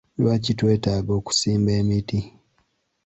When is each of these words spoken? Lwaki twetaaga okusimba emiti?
Lwaki 0.21 0.51
twetaaga 0.59 1.11
okusimba 1.19 1.71
emiti? 1.81 2.19